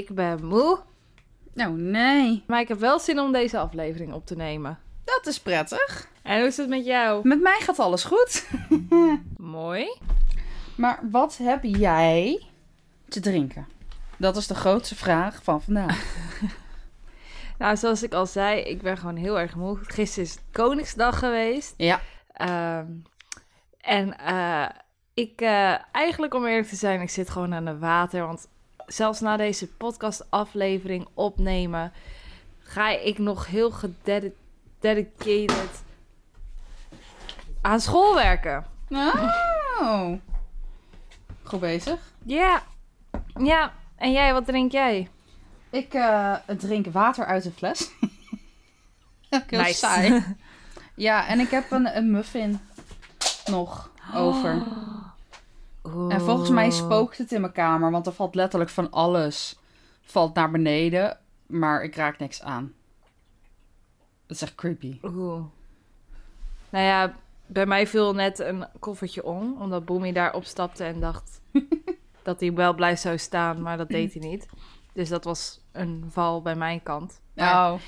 [0.00, 0.78] Ik ben moe,
[1.54, 2.44] Nou, nee.
[2.46, 4.78] maar ik heb wel zin om deze aflevering op te nemen.
[5.04, 6.08] Dat is prettig.
[6.22, 7.28] En hoe is het met jou?
[7.28, 8.46] Met mij gaat alles goed.
[9.36, 9.98] Mooi.
[10.76, 12.46] Maar wat heb jij
[13.08, 13.66] te drinken?
[14.16, 16.02] Dat is de grootste vraag van vandaag.
[17.58, 19.78] Nou, zoals ik al zei, ik ben gewoon heel erg moe.
[19.82, 21.74] Gisteren is Koningsdag geweest.
[21.76, 22.00] Ja.
[22.32, 22.86] Ehm,
[23.80, 24.68] en eh,
[25.14, 28.26] ik, eh, eigenlijk om eerlijk te zijn, ik zit gewoon aan het water.
[28.26, 28.48] Want
[28.92, 31.92] zelfs na deze podcastaflevering opnemen,
[32.58, 35.82] ga ik nog heel gededicated
[37.60, 38.66] aan school werken.
[39.80, 40.12] Oh.
[41.42, 41.98] Goed bezig.
[42.22, 42.62] Ja,
[43.38, 43.72] ja.
[43.96, 45.08] En jij, wat drink jij?
[45.70, 47.90] Ik eh, drink water uit een fles.
[49.30, 49.74] heel Nice.
[49.74, 50.24] saai.
[50.94, 52.60] Ja, en ik heb een, een muffin
[53.46, 54.62] nog over.
[55.82, 59.58] En volgens mij spookt het in mijn kamer, want er valt letterlijk van alles
[60.02, 62.72] valt naar beneden, maar ik raak niks aan.
[64.26, 64.98] Dat is echt creepy.
[65.02, 65.44] Oeh.
[66.70, 67.14] Nou ja,
[67.46, 71.40] bij mij viel net een koffertje om, omdat Boemi daar opstapte en dacht
[72.22, 74.46] dat hij wel blij zou staan, maar dat deed hij niet.
[74.92, 77.20] Dus dat was een val bij mijn kant.
[77.34, 77.80] Maar, Oh.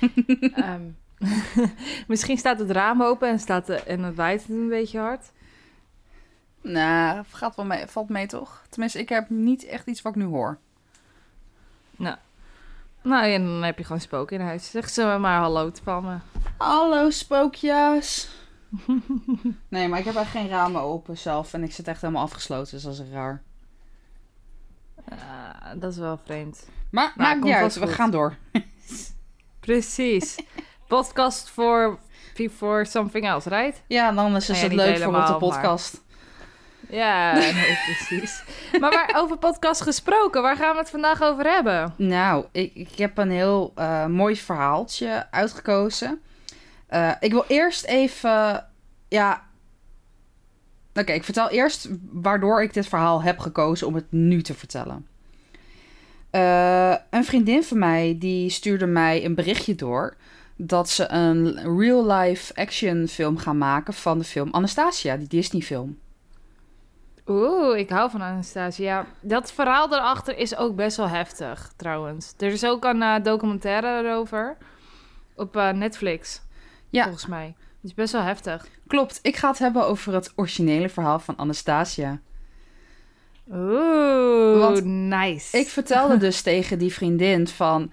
[0.53, 0.81] ehm,
[2.07, 5.31] misschien staat het raam open en, staat de, en het waait het een beetje hard.
[6.63, 8.63] Nou, gaat wel mee, valt mee toch?
[8.69, 10.57] Tenminste, ik heb niet echt iets wat ik nu hoor.
[13.01, 14.69] Nou, en dan heb je gewoon spook in huis.
[14.69, 16.17] Zeg ze maar hallo van me.
[16.57, 18.29] Hallo spookjes.
[19.69, 22.71] nee, maar ik heb echt geen ramen open zelf en ik zit echt helemaal afgesloten,
[22.73, 23.41] dus dat is raar.
[25.75, 26.69] Dat is wel vreemd.
[26.91, 28.37] Maar Nou, maakt niet uit, we gaan door.
[29.59, 30.35] Precies.
[30.87, 31.99] Podcast voor
[32.51, 33.83] for something else, right?
[33.87, 36.02] Ja, dan is Nou ja, het leuk voor op de maar- podcast.
[36.93, 38.43] Ja, nee, precies.
[38.79, 41.93] Maar waar, over podcast gesproken, waar gaan we het vandaag over hebben?
[41.97, 46.21] Nou, ik, ik heb een heel eh, mooi verhaaltje uitgekozen.
[46.87, 48.67] Eh, ik wil eerst even.
[49.07, 49.45] Ja.
[50.93, 55.07] Oké, ik vertel eerst waardoor ik dit verhaal heb gekozen om het nu te vertellen.
[56.29, 60.15] Eh, een vriendin van mij die stuurde mij een berichtje door
[60.55, 66.01] dat ze een real-life action film gaan maken van de film Anastasia, die Disney film.
[67.27, 69.05] Oeh, ik hou van Anastasia.
[69.21, 72.33] Dat verhaal daarachter is ook best wel heftig, trouwens.
[72.37, 74.57] Er is ook een eh, documentaire erover
[75.35, 76.41] op eh, Netflix,
[76.89, 77.03] Ja.
[77.03, 77.55] volgens mij.
[77.81, 78.65] Die is best wel heftig.
[78.87, 82.19] Klopt, ik ga het hebben over het originele verhaal van Anastasia.
[83.51, 85.57] Oeh, Want nice.
[85.57, 87.91] Ik vertelde dus tegen die vriendin van...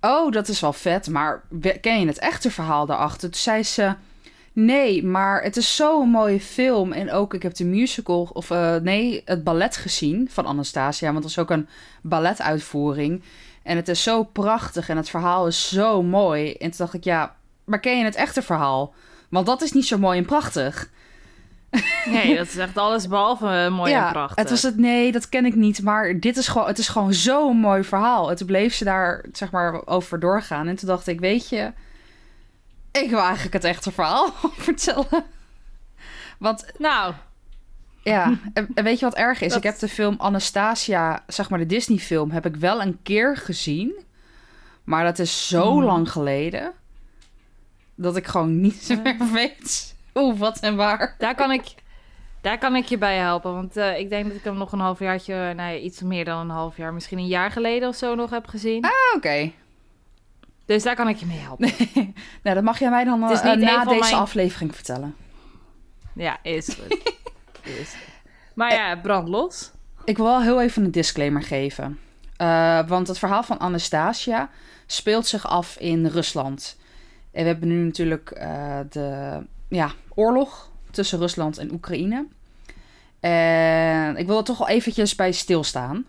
[0.00, 1.42] Oh, dat is wel vet, maar
[1.80, 3.30] ken je het echte verhaal daarachter?
[3.30, 3.94] Toen zei ze...
[4.56, 6.92] Nee, maar het is zo'n mooie film.
[6.92, 11.10] En ook, ik heb de musical, of eh, nee, het ballet gezien van Anastasia.
[11.10, 11.68] Want dat is ook een
[12.02, 13.22] balletuitvoering.
[13.62, 16.52] En het is zo prachtig en het verhaal is zo mooi.
[16.52, 18.94] En toen dacht ik, ja, maar ken je het echte verhaal?
[19.28, 20.90] Want dat is niet zo mooi en prachtig.
[22.04, 24.36] Nee, dat is echt alles behalve eh, mooi ja, en prachtig.
[24.36, 25.82] Het was het, nee, dat ken ik niet.
[25.82, 28.30] Maar dit is gewoon, het is gewoon zo'n mooi verhaal.
[28.30, 30.68] En toen bleef ze daar, zeg maar, over doorgaan.
[30.68, 31.72] En toen dacht ik, weet je,
[33.02, 34.30] ik wil eigenlijk het echte verhaal
[34.68, 35.24] vertellen.
[36.38, 37.14] Want Nou,
[38.02, 39.48] ja, en, weet je wat erg is?
[39.48, 42.98] Dat- Ik heb de film Anastasia, zeg maar de Disney film, heb ik wel een
[43.02, 44.04] keer gezien.
[44.84, 45.84] Maar dat is zo Mhm.
[45.84, 46.72] lang geleden.
[47.94, 49.00] Dat ik gewoon niet Ja.
[49.02, 51.14] meer weet hoe, wat en waar.
[51.18, 51.74] daar kan ik,
[52.40, 53.54] daar kan ik je bij helpen.
[53.54, 56.50] Want eh, ik denk dat ik hem nog een halfjaartje, nee, iets meer dan een
[56.56, 58.84] half jaar, misschien een jaar geleden of zo nog heb gezien.
[59.16, 59.52] Oké.
[60.66, 61.70] Dus daar kan ik je mee helpen.
[62.42, 65.14] nou, dat mag jij mij dan niet na deze mijn- aflevering vertellen.
[66.12, 67.14] Ja, is goed.
[67.80, 68.14] is goed.
[68.54, 69.70] Maar ja, brand los.
[70.04, 71.98] Ik wil wel heel even een disclaimer geven.
[72.36, 74.50] Eh, want het verhaal van Anastasia
[74.86, 76.76] speelt zich af in Rusland.
[77.32, 82.26] En we hebben nu natuurlijk eh, de ja, oorlog tussen Rusland en Oekraïne.
[83.20, 86.04] En ik wil er toch wel eventjes bij stilstaan.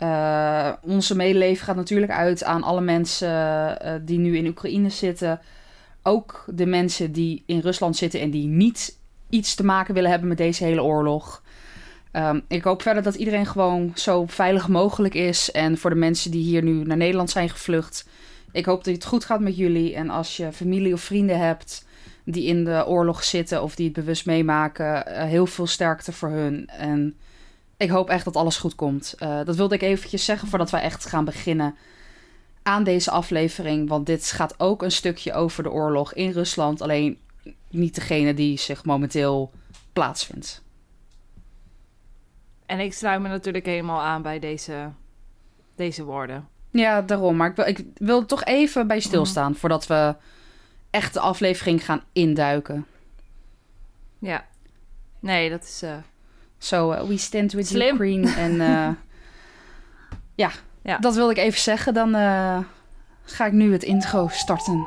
[0.00, 3.28] Eh, onze medeleven gaat natuurlijk uit aan alle mensen
[3.80, 5.40] eh, die nu in Oekraïne zitten.
[6.02, 8.96] Ook de mensen die in Rusland zitten en die niet
[9.30, 11.42] iets te maken willen hebben met deze hele oorlog.
[12.10, 15.50] Ehm, ik hoop verder dat iedereen gewoon zo veilig mogelijk is.
[15.50, 18.08] En voor de mensen die hier nu naar Nederland zijn gevlucht.
[18.52, 19.94] Ik hoop dat het goed gaat met jullie.
[19.94, 21.86] En als je familie of vrienden hebt
[22.24, 26.28] die in de oorlog zitten of die het bewust meemaken, eh, heel veel sterkte voor
[26.28, 26.68] hun.
[26.68, 27.16] En
[27.80, 29.14] ik hoop echt dat alles goed komt.
[29.18, 31.76] Eh, dat wilde ik eventjes zeggen voordat wij echt gaan beginnen
[32.62, 33.88] aan deze aflevering.
[33.88, 36.80] Want dit gaat ook een stukje over de oorlog in Rusland.
[36.80, 37.18] Alleen
[37.70, 39.52] niet degene die zich momenteel
[39.92, 40.62] plaatsvindt.
[42.66, 44.90] En ik sluit me natuurlijk helemaal aan bij deze,
[45.74, 46.48] deze woorden.
[46.70, 47.36] Ja, daarom.
[47.36, 50.16] Maar ik wil, ik wil toch even bij stilstaan voordat we
[50.90, 52.86] echt de aflevering gaan induiken.
[54.18, 54.46] Ja.
[55.20, 55.82] Nee, dat is...
[55.82, 55.96] eh,
[56.62, 57.94] So, uh, we stand with Slim.
[57.94, 58.30] Ukraine.
[58.36, 58.88] En eh,
[60.44, 60.50] ja,
[60.82, 60.98] Ja.
[60.98, 61.94] dat wilde ik even zeggen.
[61.94, 62.58] Dan eh,
[63.24, 64.86] ga ik nu het intro starten.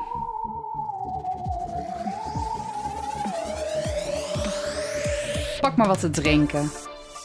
[5.60, 6.70] Pak maar wat te drinken.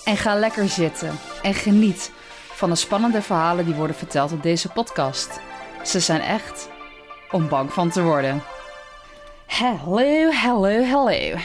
[0.05, 1.11] En ga lekker zitten.
[1.41, 2.11] En geniet
[2.53, 5.39] van de spannende verhalen die worden verteld op deze podcast.
[5.83, 6.69] Ze zijn echt
[7.31, 8.41] om bang van te worden.
[9.47, 11.35] Hallo, hallo, hallo.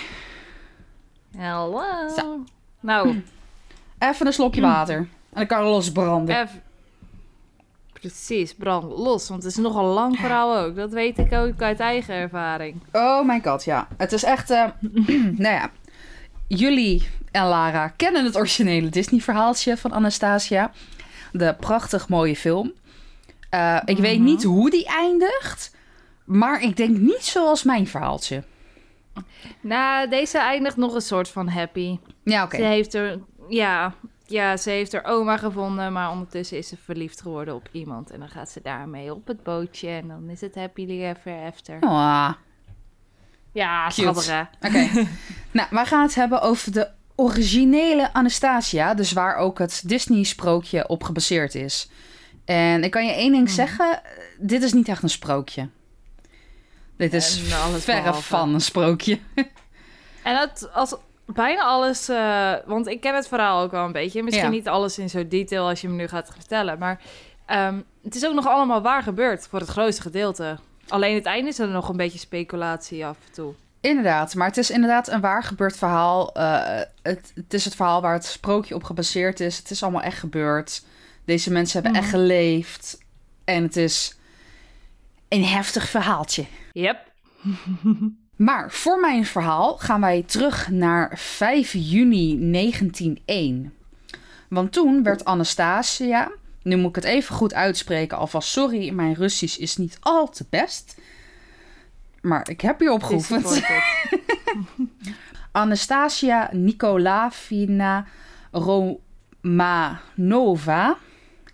[1.38, 2.08] Hallo.
[2.16, 2.44] Zo.
[2.84, 3.22] Nou,
[3.98, 4.96] Even een slokje water.
[4.96, 6.40] En dan kan alles branden.
[6.42, 6.62] even...
[7.92, 9.28] Precies, brand los.
[9.28, 10.76] Want het is nogal een lang verhaal ook.
[10.76, 12.82] Dat weet ik ook uit eigen ervaring.
[12.92, 13.88] Oh mijn god, ja.
[13.96, 14.50] Het is echt...
[14.50, 14.64] eh,
[15.44, 15.70] nou ja.
[16.48, 20.70] Jullie en Lara kennen het originele Disney-verhaaltje van Anastasia.
[21.32, 22.72] De prachtig mooie film.
[23.50, 24.24] Eh, ik weet Mhm.
[24.24, 25.76] niet hoe die eindigt.
[26.24, 28.42] Maar ik denk niet zoals mijn verhaaltje.
[29.60, 31.98] Nou, deze eindigt nog een soort van happy.
[32.24, 32.56] Ja, oké.
[32.56, 33.20] Ze heeft er...
[33.48, 33.94] Ja,
[34.26, 38.10] ja, ze heeft haar oma gevonden, maar ondertussen is ze verliefd geworden op iemand.
[38.10, 41.78] En dan gaat ze daarmee op het bootje en dan is het happily ever after.
[41.80, 42.32] Ah,
[43.52, 44.88] Ja, schattig oké.
[45.50, 48.94] nou, wij gaan het hebben over de originele Anastasia.
[48.94, 51.88] Dus waar ook het Disney-sprookje op gebaseerd is.
[52.44, 53.52] En ik kan je één ding Mhm.
[53.54, 54.00] zeggen.
[54.38, 55.68] Dit is niet echt een sprookje.
[56.96, 57.42] Dit is
[57.78, 59.18] verre van een sprookje.
[60.22, 60.94] En het, als
[61.26, 64.22] bijna alles, eh, want ik ken het verhaal ook wel een beetje.
[64.22, 64.50] Misschien Ja.
[64.52, 66.78] niet alles in zo'n detail als je me nu gaat vertellen.
[66.78, 67.00] Maar
[67.46, 70.58] ehm, het is ook nog allemaal waar gebeurd voor het grootste gedeelte.
[70.88, 73.52] Alleen het einde is er nog een beetje speculatie af en toe.
[73.80, 76.32] Inderdaad, maar het is inderdaad een waar gebeurd verhaal.
[76.34, 79.58] Eh, het, het is het verhaal waar het sprookje op gebaseerd is.
[79.58, 80.82] Het is allemaal echt gebeurd.
[81.24, 82.20] Deze mensen hebben echt Mhm.
[82.20, 82.98] geleefd.
[83.44, 84.16] En het is
[85.28, 86.44] een heftig verhaaltje.
[86.72, 86.98] Yep.
[88.36, 93.72] Maar voor mijn verhaal gaan wij terug naar 5 juni 1901.
[94.48, 96.30] Want toen werd Anastasia,
[96.62, 100.46] nu moet ik het even goed uitspreken, alvast sorry, mijn Russisch is niet al te
[100.50, 100.96] best.
[102.20, 103.62] Maar ik heb hierop geoefend.
[105.52, 108.06] Anastasia Nikolaevna
[109.42, 110.98] Romanova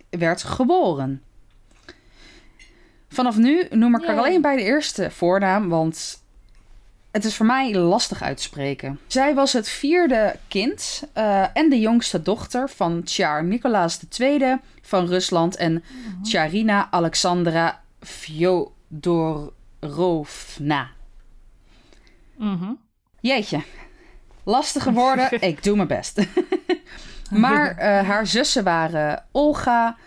[0.09, 1.21] werd geboren.
[3.09, 4.17] Vanaf nu noem ik Yay.
[4.17, 6.20] alleen bij de eerste voornaam, want
[7.11, 8.99] het is voor mij lastig uit te spreken.
[9.07, 15.05] Zij was het vierde kind eh, en de jongste dochter van Tsar Nicolaas II van
[15.05, 15.83] Rusland en
[16.21, 19.51] Tsarina Alexandra Fyodorovna.
[22.37, 22.71] Mhm.
[23.19, 23.63] Jeetje.
[24.43, 25.41] Lastige woorden.
[25.49, 26.21] Ik doe mijn best.
[27.29, 29.97] maar eh, haar zussen waren Olga,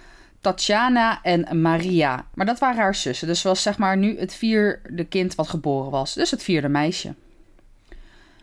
[0.44, 2.26] Tatjana en Maria.
[2.34, 3.26] Maar dat waren haar zussen.
[3.26, 6.14] Dus ze was zeg maar nu het vierde kind wat geboren was.
[6.14, 7.14] Dus het vierde meisje.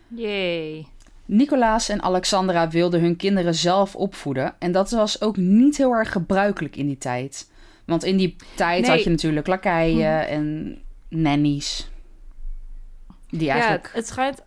[0.08, 0.86] Yay.
[1.24, 4.54] Nicolaas en Alexandra wilden hun kinderen zelf opvoeden.
[4.58, 7.50] En dat was ook niet heel erg gebruikelijk in die tijd.
[7.84, 8.90] Want in die tijd Nee.
[8.90, 10.78] had je natuurlijk lakeien en
[11.08, 11.90] nannies.
[13.30, 13.86] Die Ja, eigenlijk...
[13.86, 14.42] het, het schijnt,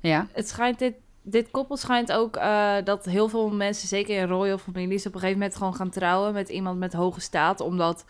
[0.00, 0.94] Ja, het schijnt dit,
[1.30, 5.20] dit koppel schijnt ook eh, dat heel veel mensen, zeker in royal families, op een
[5.20, 8.04] gegeven moment gewoon gaan trouwen met iemand met hoge staat, omdat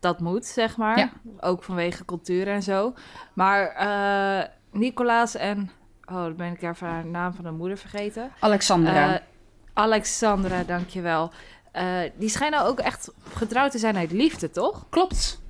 [0.00, 0.98] dat moet, zeg maar.
[0.98, 1.10] Ja.
[1.40, 2.94] Ook vanwege cultuur en zo.
[3.32, 5.70] Maar eh Nicolaas en,
[6.04, 8.30] oh, dan ben ik even haar naam van de moeder vergeten.
[8.40, 9.14] Alexandra.
[9.14, 9.20] Eh,
[9.72, 11.30] Alexandra, dankjewel.
[11.72, 14.86] Eh die schijnen ook echt getrouwd te zijn uit liefde, toch?
[14.88, 15.40] Klopt.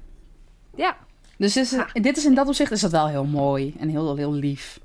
[0.75, 0.97] Ja.
[1.37, 4.17] Dus dit is, dit is in dat opzicht is dat wel heel mooi en heel,
[4.17, 4.81] heel lief.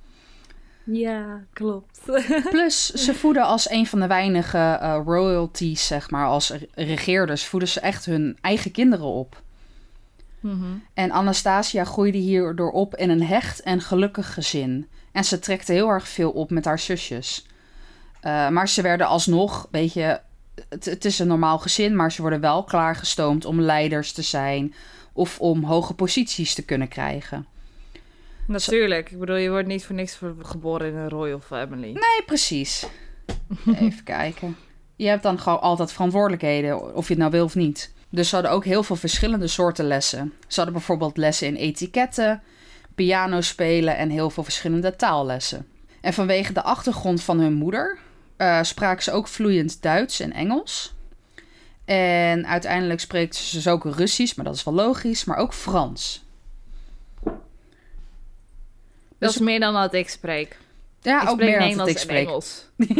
[0.84, 2.00] Ja, klopt.
[2.50, 7.46] Plus, ze voeden als een van de weinige eh, royalties, zeg maar, als re- regeerders,
[7.46, 9.42] voeden ze echt hun eigen kinderen op.
[10.40, 10.64] Mhm.
[10.94, 14.88] En Anastasia groeide hierdoor op in een hecht en gelukkig gezin.
[15.12, 17.46] En ze trekte heel erg veel op met haar zusjes.
[18.22, 20.20] Eh, maar ze werden alsnog, weet je,
[20.70, 24.74] het, het is een normaal gezin, maar ze worden wel klaargestoomd om leiders te zijn
[25.14, 27.46] of om hoge posities te kunnen krijgen.
[28.48, 29.12] Natuurlijk.
[29.12, 31.92] Ik bedoel, je wordt niet voor niks geboren in een royal family.
[31.92, 32.86] Nee, precies.
[33.66, 34.58] Even kijken.
[34.96, 37.94] Je hebt dan gewoon altijd verantwoordelijkheden, of je het nou wil of niet.
[38.10, 40.34] Dus ze hadden ook heel veel verschillende soorten lessen.
[40.48, 42.42] Ze hadden bijvoorbeeld lessen in etiketten,
[42.96, 45.68] piano spelen en heel veel verschillende taallessen.
[46.02, 47.98] En vanwege de achtergrond van hun moeder
[48.38, 50.94] eh, spraken ze ook vloeiend Duits en Engels.
[51.86, 56.23] En uiteindelijk spreekt ze dus ook Russisch, maar dat is wel logisch, maar ook Frans.
[59.24, 60.58] Dat is meer dan wat ik spreek.
[61.02, 62.28] Ja, ik ook spreek meer dan dat ik en spreek.
[62.28, 62.68] Engels.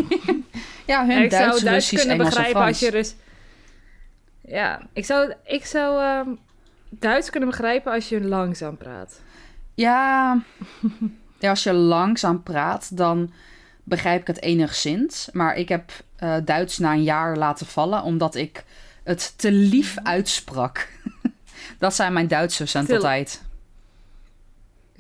[0.86, 3.16] Ja, hun ik Duits, zou Duits Russisch, kunnen Engels begrijpen als je Rus...
[4.42, 6.30] Ja, ik zou, ik zou ehm,
[6.90, 9.22] Duits kunnen begrijpen als je langzaam praat.
[9.74, 10.42] Ja,
[11.40, 13.34] ja, als je langzaam praat, dan
[13.84, 15.30] begrijp ik het enigszins.
[15.32, 18.64] Maar ik heb eh, Duits na een jaar laten vallen, omdat ik
[19.04, 20.90] het te lief uitsprak.
[21.80, 23.42] dat zijn mijn Duitsers en Te- altijd.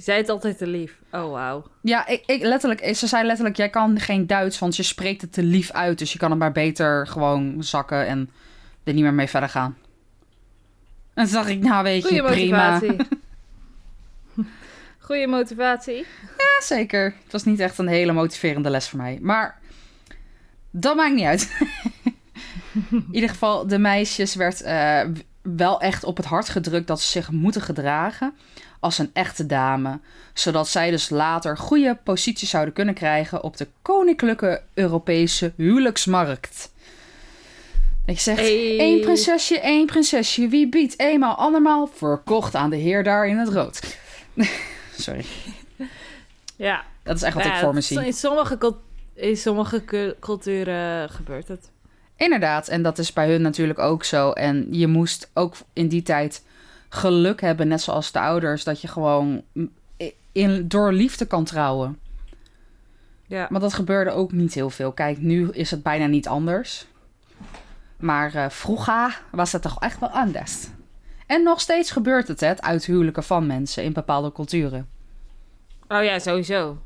[0.04, 0.98] Zei het altijd te lief.
[1.12, 1.64] Oh, wauw.
[1.82, 5.34] Ja, ik, ik, letterlijk, ze zei letterlijk, jij kan geen Duits, want je spreekt het
[5.34, 5.98] te lief uit.
[5.98, 8.30] Dus je kan het maar beter gewoon zakken en
[8.84, 9.78] er niet meer mee verder gaan.
[11.14, 12.72] En toen dacht ik, nou weet je, Goeie prima.
[12.74, 13.08] motivatie.
[15.06, 16.06] Goeie motivatie.
[16.38, 17.16] Ja, zeker.
[17.24, 19.20] Het was niet echt een hele motiverende les voor mij.
[19.22, 19.60] Maar
[20.72, 21.52] dat maakt niet uit.
[22.92, 25.02] In ieder geval, de meisjes werd eh,
[25.42, 28.34] wel echt op het hart gedrukt dat ze zich moeten gedragen
[28.84, 30.00] als een echte dame.
[30.34, 36.72] Zodat zij dus later goede posities zouden kunnen krijgen op de koninklijke Europese huwelijksmarkt.
[38.06, 38.78] Ik zeg, Hey.
[38.80, 40.48] één prinsesje, één prinsesje.
[40.48, 43.98] Wie biedt eenmaal, andermaal verkocht aan de heer daar in het rood.
[45.00, 45.26] Sorry,
[46.56, 46.84] Ja.
[47.04, 48.06] dat is echt wat Ja, ik voor me zie.
[48.06, 48.76] In sommige,
[49.14, 51.70] in sommige cu- culturen gebeurt het.
[52.18, 54.32] Inderdaad, en dat is bij hun natuurlijk ook zo.
[54.32, 56.44] En je moest ook in die tijd
[56.94, 59.44] geluk hebben, net zoals de ouders, dat je gewoon
[60.32, 62.00] in, door liefde kan trouwen.
[63.28, 63.48] Ja.
[63.50, 64.92] Maar dat gebeurde ook niet heel veel.
[64.92, 66.88] Kijk, nu is het bijna niet anders.
[67.98, 70.68] Maar eh, vroeger was het toch echt wel anders.
[71.28, 74.90] En nog steeds gebeurt het, hè, het uithuwelijken van mensen in bepaalde culturen.
[75.88, 76.78] Oh ja, sowieso.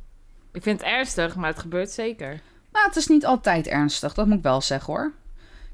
[0.51, 2.41] Ik vind het ernstig, maar het gebeurt zeker.
[2.71, 5.13] Maar het is niet altijd ernstig, dat moet ik wel zeggen hoor.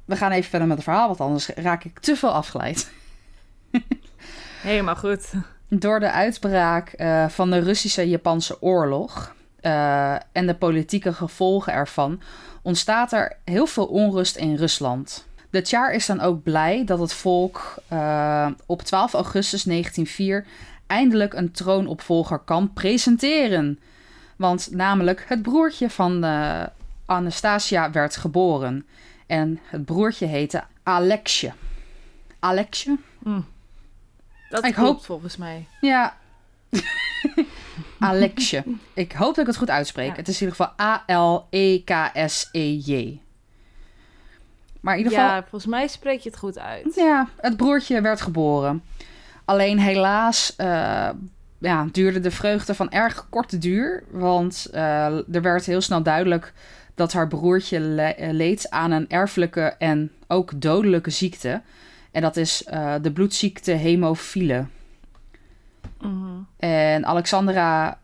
[0.06, 2.92] We gaan even verder met het verhaal, want anders raak ik te veel afgeleid.
[4.64, 5.32] Helemaal goed.
[5.68, 12.22] Door de uitbraak eh, van de Russische-Japanse oorlog eh, en de politieke gevolgen ervan
[12.62, 15.28] ontstaat er heel veel onrust in Rusland.
[15.50, 20.46] De Tsar is dan ook blij dat het volk eh, op 12 augustus 1904
[20.88, 23.80] eindelijk een troonopvolger kan presenteren.
[24.36, 26.24] Want namelijk het broertje van
[27.06, 28.86] Anastasia werd geboren.
[29.28, 31.54] En het broertje heette Alexje.
[32.40, 32.98] Alexje?
[34.54, 35.68] Dat Ik hoop- volgens mij.
[35.82, 36.18] Ja.
[38.00, 38.64] Alexje.
[38.94, 40.10] Ik hoop dat ik het goed uitspreek.
[40.10, 40.16] Ja.
[40.16, 43.20] Het is in ieder geval A-L-E-K-S-E-J.
[44.80, 46.96] Maar in ieder geval, Ja, volgens mij spreek je het goed uit.
[46.96, 48.84] ja, het broertje werd geboren.
[49.46, 51.10] Alleen helaas eh,
[51.58, 54.04] ja, duurde de vreugde van erg korte duur.
[54.12, 55.06] Want eh,
[55.36, 56.54] er werd heel snel duidelijk
[56.96, 61.62] dat haar broertje le- leed aan een erfelijke en ook dodelijke ziekte.
[62.14, 64.66] En dat is eh, de bloedziekte hemofiele.
[66.02, 66.40] Mhm.
[66.58, 68.00] En Alexandra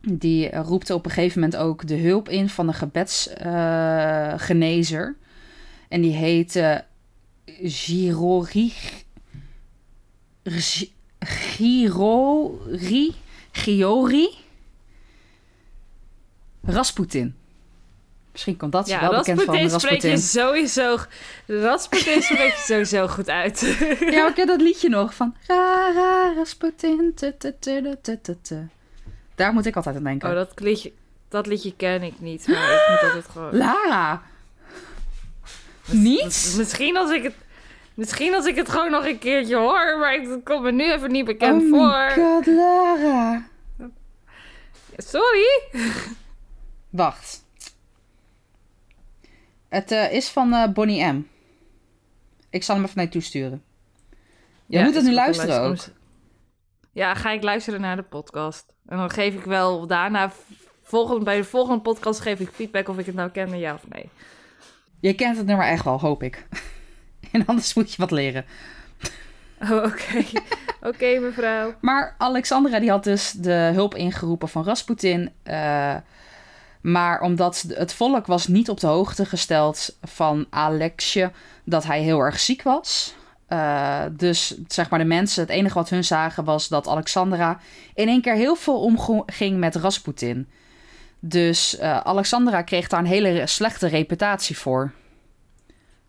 [0.00, 5.16] die roept op een gegeven moment ook de hulp in van een gebedsgenezer.
[5.88, 6.76] en die heet eh
[7.62, 8.72] Girori...
[10.44, 13.14] Gi- Girori...
[13.52, 14.28] Giori...
[16.62, 17.34] Rasputin.
[18.32, 20.96] Misschien komt dat Ja, wel bekend van Rasputin spreek je sowieso...
[21.46, 23.60] Rasputin spreek je sowieso goed uit.
[24.00, 25.36] Ja, ik ken dat liedje nog van...
[25.46, 27.14] Ra, ra, Rasputin.
[29.34, 30.28] Daar moet ik altijd aan denken.
[30.28, 30.92] Oh, dat liedje,
[31.28, 32.46] dat liedje ken ik niet.
[32.48, 33.56] Maar ik moet altijd gewoon...
[33.56, 34.22] Lara.
[35.86, 36.54] Mis- Niet?
[36.56, 37.34] Misschien als ik het...
[37.94, 41.10] Misschien als ik het gewoon nog een keertje hoor, maar het komt me nu even
[41.10, 41.88] niet bekend oh voor.
[41.88, 43.46] my god, Lara.
[44.96, 45.46] Sorry.
[46.90, 47.44] Wacht.
[49.70, 51.26] Het eh, is van eh, Bonnie M.
[52.50, 53.62] Ik zal hem even naar je toesturen.
[54.66, 55.78] Je Ja, moet het nu luisteren ook.
[56.92, 58.74] Ja, ga ik luisteren naar de podcast.
[58.86, 60.32] En dan geef ik wel daarna...
[60.82, 63.88] Volgende, bij de volgende podcast geef ik feedback of ik het nou ken, ja of
[63.88, 64.10] nee.
[65.00, 66.46] Je kent het nummer echt wel, hoop ik.
[67.32, 68.44] en anders moet je wat leren.
[69.62, 70.24] Oh, oké.
[70.90, 71.74] oké, mevrouw.
[71.80, 75.32] Maar Alexandra die had dus de hulp ingeroepen van Rasputin.
[75.42, 75.96] eh,
[76.80, 81.30] maar omdat het volk was niet op de hoogte gesteld van Alexje
[81.64, 83.14] dat hij heel erg ziek was.
[83.46, 87.60] Eh, dus zeg maar de mensen, het enige wat hun zagen was dat Alexandra
[87.94, 90.48] in één keer heel veel omging met Rasputin.
[91.20, 94.92] Dus eh, Alexandra kreeg daar een hele slechte reputatie voor.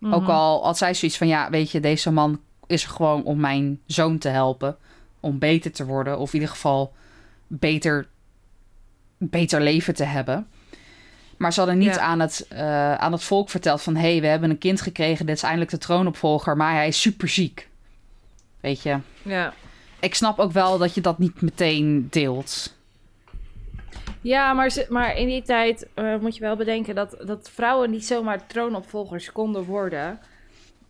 [0.04, 0.32] Ook Mhm.
[0.32, 3.80] al had zij zoiets van, ja, weet je, deze man is er gewoon om mijn
[3.86, 4.78] zoon te helpen.
[5.20, 6.94] Om beter te worden, of in ieder geval
[7.48, 8.08] beter,
[9.18, 10.48] beter leven te hebben.
[11.41, 12.00] Maar ze hadden niet Ja.
[12.00, 13.95] aan, het, eh, aan het volk verteld van...
[13.95, 16.57] hé, hey, we hebben een kind gekregen, dit is eindelijk de troonopvolger...
[16.57, 17.69] maar hij is super ziek.
[18.60, 19.53] Weet je, Ja.
[20.00, 22.75] ik snap ook wel dat je dat niet meteen deelt.
[24.21, 27.89] Ja, maar, ze, maar in die tijd eh, moet je wel bedenken dat, dat vrouwen
[27.89, 30.19] niet zomaar troonopvolgers konden worden.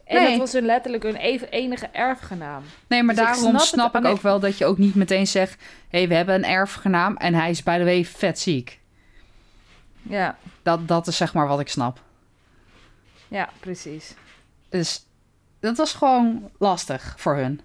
[0.05, 0.29] En Nee.
[0.29, 1.15] dat was hun letterlijk hun
[1.49, 2.63] enige erfgenaam.
[2.87, 5.61] Nee, maar Dus ik daarom snap ik ook wel dat je ook niet meteen zegt...
[5.89, 8.79] hé, hey, we hebben een erfgenaam en hij is bij de way vet ziek.
[10.01, 12.01] Ja, Dat, dat is zeg maar wat ik snap.
[13.27, 14.15] ja, precies.
[14.69, 15.05] Dus
[15.59, 17.61] dat was gewoon lastig voor hun.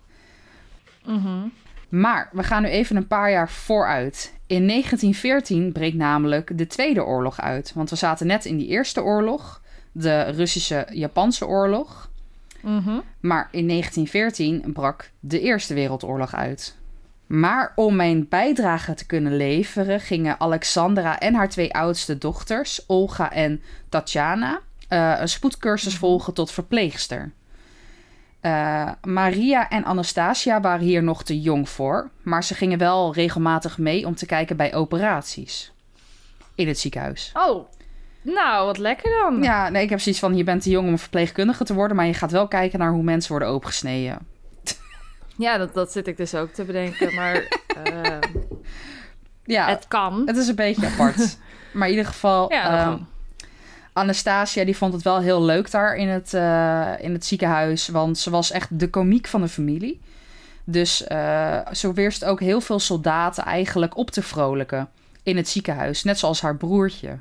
[1.04, 1.48] Mhm.
[1.88, 4.34] Maar we gaan nu even een paar jaar vooruit.
[4.46, 7.72] In 1914 breekt namelijk de Tweede Oorlog uit.
[7.74, 9.62] Want we zaten net in die Eerste Oorlog,
[9.92, 12.10] de Russische-Japanse Oorlog.
[12.60, 13.00] Mhm.
[13.20, 16.76] Maar in 1914 brak de Eerste Wereldoorlog uit.
[17.26, 23.32] Maar om mijn bijdrage te kunnen leveren, gingen Alexandra en haar twee oudste dochters, Olga
[23.32, 27.32] en Tatjana, eh, een spoedcursus volgen tot verpleegster.
[28.40, 33.78] Eh, Maria en Anastasia waren hier nog te jong voor, maar ze gingen wel regelmatig
[33.78, 35.72] mee om te kijken bij operaties
[36.54, 37.32] in het ziekenhuis.
[37.34, 37.68] Oh,
[38.22, 39.42] nou, wat lekker dan.
[39.42, 42.06] Ja, nee, ik heb zoiets van: je bent te jong om verpleegkundige te worden, maar
[42.06, 44.18] je gaat wel kijken naar hoe mensen worden opengesneden.
[45.38, 47.14] Ja, dat, dat zit ik dus ook te bedenken.
[47.14, 47.34] Maar
[47.84, 48.18] eh,
[49.44, 50.28] Ja, het, het kan.
[50.28, 51.38] is een beetje apart.
[51.74, 52.98] maar in ieder geval, Ja, ehm.
[53.92, 58.18] Anastasia die vond het wel heel leuk daar in het, eh, in het ziekenhuis, want
[58.18, 60.00] ze was echt de komiek van de familie.
[60.64, 64.88] Dus eh zo weerst ook heel veel soldaten eigenlijk op te vrolijken
[65.22, 67.18] in het ziekenhuis, net zoals haar broertje.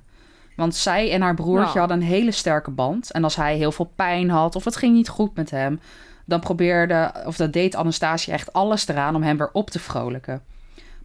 [0.56, 1.80] Want zij en haar broertje Nou.
[1.80, 3.12] hadden een hele sterke band.
[3.12, 5.80] En als hij heel veel pijn had of het ging niet goed met hem,
[6.26, 10.44] dan probeerde, of dat deed Anastasia echt alles eraan om hem weer op te vrolijken.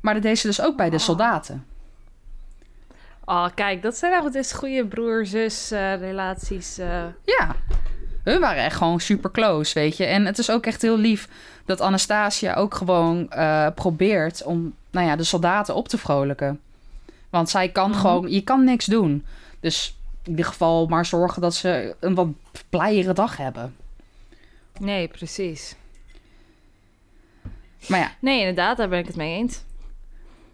[0.01, 1.03] Maar dat deed ze dus ook bij de Oh.
[1.03, 1.65] soldaten.
[3.25, 6.79] Oh, kijk, dat zijn nou dus goede broer-zus eh, relaties.
[6.79, 7.05] eh.
[7.25, 7.55] Ja,
[8.25, 10.05] hun waren echt gewoon super close, weet je.
[10.05, 11.29] En het is ook echt heel lief
[11.65, 16.61] dat Anastasia ook gewoon eh, probeert om nou ja, de soldaten op te vrolijken.
[17.31, 17.99] Want zij kan Mhm.
[17.99, 19.25] gewoon, je kan niks doen.
[19.61, 22.29] Dus in ieder geval maar zorgen dat ze een wat
[22.69, 23.77] blijere dag hebben.
[24.81, 25.75] Nee, precies.
[27.89, 29.65] Maar ja, Nee, inderdaad, daar ben ik het mee eens.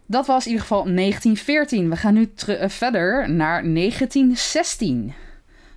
[0.07, 1.91] dat was in ieder geval 1914.
[1.91, 5.15] We gaan nu eh, verder naar 1916.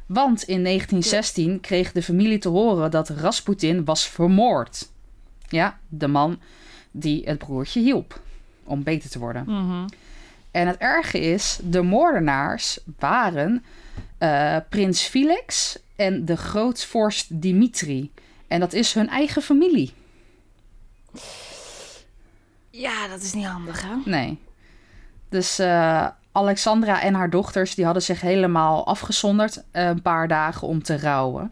[0.05, 4.89] Want in 1916 kreeg de familie te horen dat Rasputin was vermoord.
[5.47, 6.39] Ja, de man
[6.91, 8.21] die het broertje hielp
[8.63, 9.43] om beter te worden.
[9.47, 9.88] Mhm.
[10.51, 13.63] En het erge is, de moordenaars waren
[14.17, 18.12] eh, prins Felix en de grootvorst Dimitri.
[18.49, 19.93] En dat is hun eigen familie.
[22.69, 23.95] Ja, dat is niet handig, hè?
[24.05, 24.39] Nee.
[25.29, 30.67] Dus eh, Alexandra en haar dochters die hadden zich helemaal afgezonderd eh, een paar dagen
[30.67, 31.51] om te rouwen.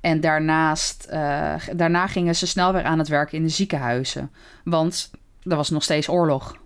[0.00, 4.30] En daarnaast, eh, daarna gingen ze snel weer aan het werk in de ziekenhuizen.
[4.64, 5.10] Want
[5.42, 6.56] er was nog steeds oorlog.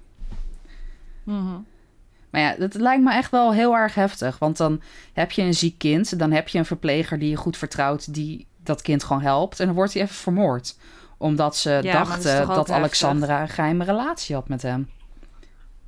[1.23, 1.59] Mhm.
[2.31, 4.39] Maar ja, dat lijkt me echt wel heel erg heftig.
[4.39, 6.19] Want dan heb je een ziek kind.
[6.19, 8.15] Dan heb je een verpleger die je goed vertrouwt.
[8.15, 9.61] Die dat kind gewoon helpt.
[9.61, 10.77] En dan wordt hij even vermoord.
[11.19, 12.71] Omdat ze Ja, dat dachten dat?
[12.71, 14.91] Alexandra een geheime relatie had met hem.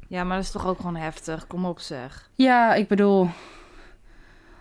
[0.09, 1.47] Ja, maar dat is toch ook gewoon heftig.
[1.47, 2.31] Kom op, zeg.
[2.35, 3.31] Ja, ik bedoel...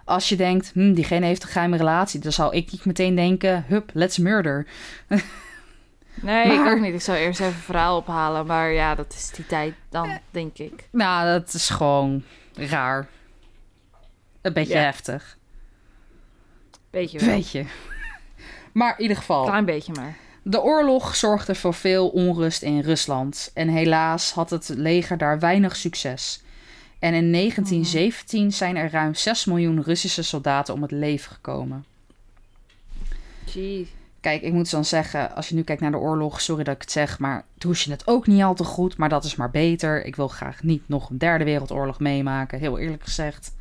[0.06, 2.20] Als je denkt, hm, diegene heeft een geheime relatie...
[2.20, 4.68] dan zou ik niet meteen denken, hup, let's murder.
[6.22, 6.94] Nee, Maar- ik ook niet.
[6.94, 8.46] Ik zou eerst even een verhaal ophalen.
[8.46, 10.88] Maar ja, dat is die tijd dan, denk ik.
[10.92, 12.24] Nou, dat is gewoon
[12.54, 13.08] raar.
[14.42, 14.80] Een beetje Ja.
[14.80, 15.38] heftig.
[16.90, 17.28] Weet je wel.
[17.30, 17.66] Weet je.
[18.74, 19.46] Maar in ieder geval...
[19.46, 20.18] Klein beetje maar.
[20.42, 25.76] De oorlog zorgde voor veel onrust in Rusland en helaas had het leger daar weinig
[25.76, 26.44] succes.
[27.00, 31.86] En in 1917 zijn er ruim 6 miljoen Russische soldaten om het leven gekomen.
[33.54, 33.88] Jeez.
[34.20, 36.82] Kijk, ik moet dan zeggen, als je nu kijkt naar de oorlog, sorry dat ik
[36.82, 39.52] het zeg, maar toen je het ook niet al te goed, maar dat is maar
[39.52, 40.06] beter.
[40.06, 43.56] Ik wil graag niet nog een derde wereldoorlog meemaken, heel eerlijk gezegd.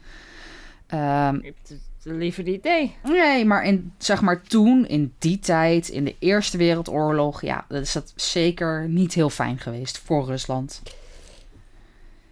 [0.87, 2.97] Het liever niet, nee.
[3.03, 7.83] Nee, maar in, zeg maar toen, in die tijd, in de Eerste Wereldoorlog, ja, dat
[7.83, 10.83] is dat zeker niet heel fijn geweest voor Rusland.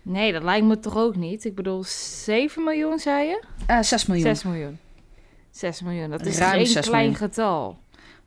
[0.03, 1.45] Nee, dat lijkt me toch ook niet.
[1.45, 3.43] Ik bedoel, 7 miljoen, zei je?
[3.67, 4.25] Eh 6 miljoen.
[4.27, 4.79] 6 miljoen.
[5.51, 7.29] 6 miljoen, dat is Ruim geen 6 klein miljoen.
[7.29, 7.79] getal.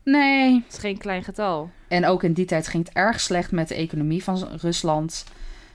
[0.04, 0.52] Nee.
[0.64, 1.70] Dat is geen klein getal.
[1.88, 5.24] En ook in die tijd ging het erg slecht met de economie van Rusland.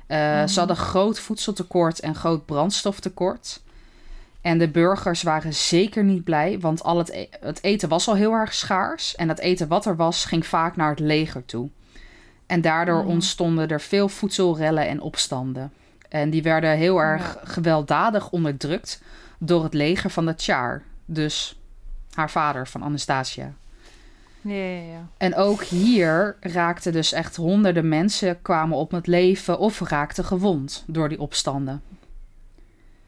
[0.08, 0.48] Eh, Mhm.
[0.48, 3.62] Ze hadden groot voedseltekort en groot brandstoftekort.
[4.42, 8.16] En de burgers waren zeker niet blij, want al het, e- het eten was al
[8.16, 9.16] heel erg schaars.
[9.16, 11.70] En het eten wat er was, ging vaak naar het leger toe.
[12.46, 13.08] En daardoor Mhm.
[13.08, 15.72] ontstonden er veel voedselrellen en opstanden.
[16.10, 19.02] En die werden heel erg gewelddadig onderdrukt
[19.40, 20.84] door het leger van de Tsjaar.
[21.06, 21.60] Dus
[22.14, 23.54] haar vader van Anastasia.
[24.42, 25.08] Ja, ja, ja.
[25.18, 30.84] En ook hier raakten dus echt honderden mensen kwamen op het leven of raakten gewond
[30.88, 31.82] door die opstanden.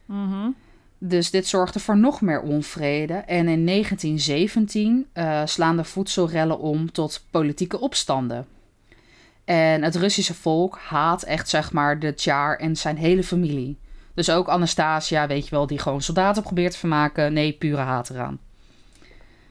[0.05, 0.49] Mhm.
[1.03, 3.13] Dus dit zorgde voor nog meer onvrede.
[3.13, 8.47] En in 1917 eh, slaan de voedselrellen om tot politieke opstanden.
[9.45, 13.77] En het Russische volk haat echt, zeg maar, de Tsar en zijn hele familie.
[14.13, 17.33] Dus ook Anastasia, weet je wel, die gewoon soldaten probeert te vermaken.
[17.33, 18.39] Nee, pure haat eraan.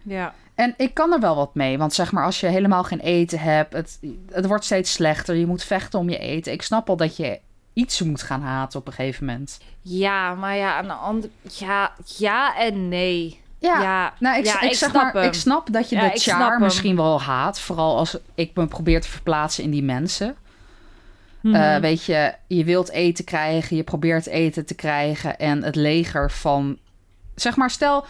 [0.03, 0.35] Ja.
[0.55, 3.39] En ik kan er wel wat mee, want zeg maar, als je helemaal geen eten
[3.39, 3.99] hebt, het,
[4.31, 5.35] het wordt steeds slechter.
[5.35, 6.53] Je moet vechten om je eten.
[6.53, 7.41] Ik snap al dat je
[7.81, 9.61] iets moet gaan haten op een gegeven moment.
[9.81, 11.33] Ja, maar ja, aan de andere...
[11.43, 13.41] Ja, ja en nee.
[13.59, 15.23] Ja, ja, Nou, ik, ja, ik, ik zeg snap maar, hem.
[15.23, 17.61] ik snap dat je Ja, de char misschien wel haat.
[17.61, 20.37] Vooral als ik me probeer te verplaatsen in die mensen.
[21.41, 21.55] Mhm.
[21.55, 25.39] Eh, weet je, je wilt eten krijgen, je probeert eten te krijgen.
[25.39, 26.79] En het leger van...
[27.35, 28.05] Zeg maar, stel,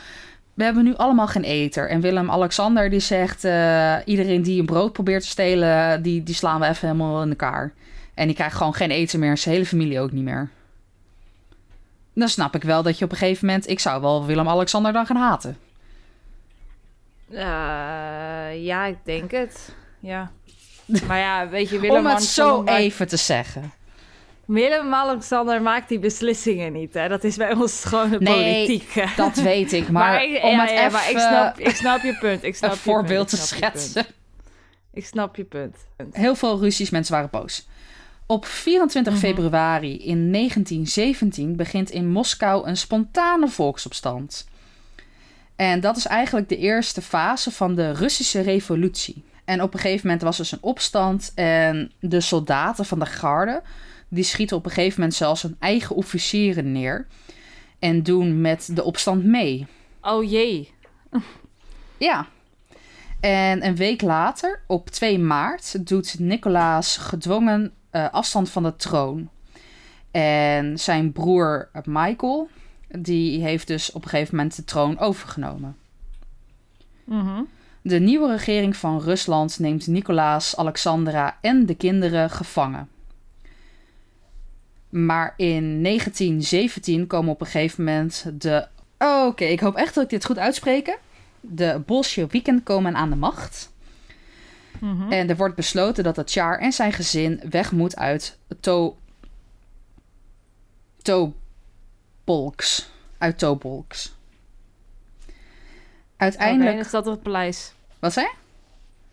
[0.55, 1.89] we hebben nu allemaal geen eter.
[1.89, 3.45] En Willem-Alexander die zegt...
[3.45, 7.29] eh, iedereen die een brood probeert te stelen, die, die slaan we even helemaal in
[7.29, 7.73] elkaar.
[8.15, 9.37] En die krijgt gewoon geen eten meer.
[9.37, 10.49] Zijn hele familie ook niet meer.
[12.15, 13.69] Dan snap ik wel dat je op een gegeven moment...
[13.69, 15.59] Ik zou wel Willem-Alexander dan gaan haten.
[17.31, 19.75] Eh, ja, ik denk het.
[20.01, 20.31] Ja.
[21.07, 23.73] Maar ja, weet je, Om Willem het zo even te zeggen.
[24.45, 26.95] Willem Alexander maakt die beslissingen niet.
[26.95, 27.09] Hè?
[27.09, 28.35] Dat is bij ons gewoon de Nee,
[28.67, 29.17] politiek.
[29.17, 29.89] Dat weet ik.
[29.99, 32.43] Maar, ik- om ja, het ja, even maar ik snap, ik snap je punt.
[32.45, 34.07] Ik snap een punt, voorbeeld te schetsen.
[34.93, 35.77] Ik snap je punt.
[36.13, 37.69] Heel veel Russisch mensen waren boos.
[38.31, 39.23] Op 24 Mhm.
[39.23, 44.49] februari in 1917 begint in Moskou een spontane volksopstand.
[45.57, 49.25] En dat is eigenlijk de eerste fase van de Russische revolutie.
[49.45, 53.63] En op een gegeven moment was dus een opstand en de soldaten van de garde...
[54.09, 57.07] die schieten op een gegeven moment zelfs hun eigen officieren neer...
[57.79, 59.67] en doen met de opstand mee.
[60.01, 60.73] Oh jee.
[61.99, 62.27] Ja.
[63.21, 69.29] En een week later, op 2 maart, doet Nicolaas gedwongen eh, afstand van de troon.
[70.11, 72.49] En zijn broer Michael,
[72.89, 75.77] die heeft dus op een gegeven moment de troon overgenomen.
[77.05, 77.43] Mhm.
[77.83, 82.89] De nieuwe regering van Rusland neemt Nicolaas, Alexandra en de kinderen gevangen.
[84.89, 88.67] Maar in 1917 komen op een gegeven moment de.
[88.99, 90.99] Oh, Oké, ik hoop echt dat ik dit goed uitspreek.
[91.41, 93.73] De Bolsjewieken komen aan de macht.
[94.79, 95.13] Mhm.
[95.13, 98.97] En er wordt besloten dat Tsar en zijn gezin weg moet uit To...
[101.03, 102.91] Tobolks.
[103.19, 104.15] Uit Tobolks.
[106.17, 106.79] Uiteindelijk...
[106.79, 107.73] Is dat het paleis?
[107.99, 108.29] Wat zei?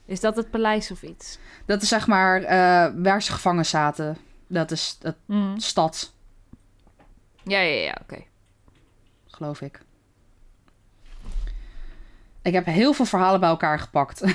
[0.06, 1.38] Is dat het paleis of iets?
[1.66, 4.18] Dat is zeg maar eh, waar ze gevangen zaten.
[4.48, 5.58] Dat is de Mhm.
[5.58, 6.14] stad,
[7.44, 8.24] Ja, ja, ja, oké.
[9.28, 9.80] geloof ik.
[12.42, 14.22] Ik heb heel veel verhalen bij elkaar gepakt.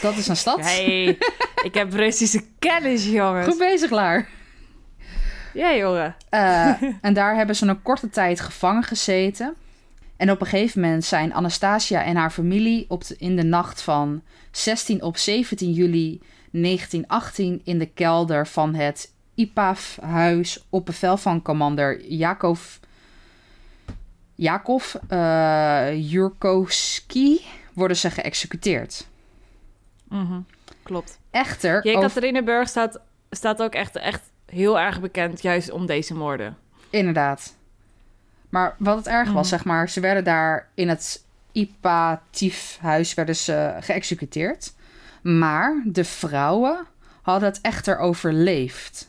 [0.00, 0.60] Dat is een stad.
[0.60, 1.18] Hey,
[1.64, 3.46] ik heb Russische kennis, jongens.
[3.46, 4.28] Goed bezig, Laar.
[5.54, 6.16] Ja, jongen.
[6.28, 9.54] Eh, en daar hebben ze een korte tijd gevangen gezeten.
[10.16, 13.82] En op een gegeven moment zijn Anastasia en haar familie op de, in de nacht
[13.82, 21.42] van 16 op 17 juli 1918 in de kelder van het IPAF-huis op bevel van
[21.42, 22.76] commander Jakov,
[24.34, 27.40] Jakov eh Jurkowski
[27.72, 29.06] worden ze geëxecuteerd.
[30.08, 30.40] Mhm,
[30.82, 31.18] Klopt.
[31.30, 33.00] Echter, over- Jekaterinenburg staat,
[33.30, 36.56] staat ook echt, echt heel erg bekend juist om deze moorden.
[36.90, 37.56] Inderdaad.
[38.54, 39.56] Maar wat het erg was, Mhm.
[39.56, 44.72] zeg maar, ze werden daar in het Ipatiefhuis werden ze geëxecuteerd.
[45.22, 46.86] Maar de vrouwen
[47.22, 49.08] hadden het echter overleefd.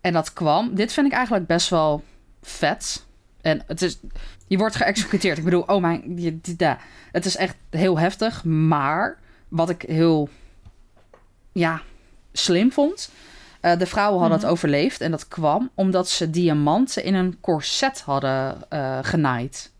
[0.00, 2.04] En dat kwam, dit vind ik eigenlijk best wel
[2.42, 3.04] vet.
[3.40, 3.98] En het is,
[4.46, 5.38] je wordt geëxecuteerd.
[5.38, 6.38] Ik bedoel, oh mijn, je-
[7.12, 8.44] het is echt heel heftig.
[8.44, 10.28] Maar wat ik heel,
[11.52, 11.82] ja,
[12.32, 13.10] slim vond.
[13.72, 14.46] Eh, de vrouwen hadden Mhm.
[14.46, 15.00] het overleefd.
[15.00, 19.72] En dat kwam omdat ze diamanten in een corset hadden eh, genaaid.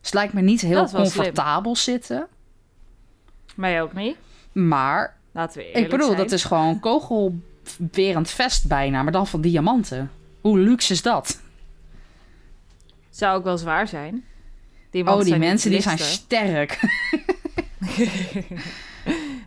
[0.00, 1.00] Dus lijkt me niet heel slim.
[1.02, 2.26] comfortabel zitten.
[3.54, 4.16] Mij ook niet.
[4.52, 6.18] Maar Laten we ik bedoel, zijn.
[6.18, 9.02] dat is gewoon kogelwerend vest bijna.
[9.02, 10.10] Maar dan van diamanten.
[10.40, 11.40] Hoe luxe is dat?
[13.10, 14.24] Zou ook wel zwaar zijn.
[14.90, 16.80] Die oh, die mensen die zijn sterk.